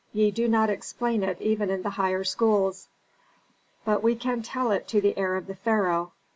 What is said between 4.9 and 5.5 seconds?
the heir of